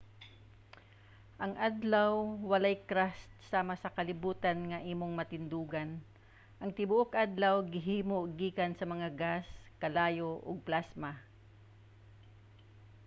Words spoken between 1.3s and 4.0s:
ang adlaw walay crust sama sa